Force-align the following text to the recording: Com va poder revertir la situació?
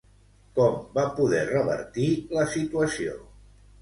Com 0.59 0.77
va 0.95 1.03
poder 1.21 1.43
revertir 1.51 2.07
la 2.39 2.47
situació? 2.55 3.15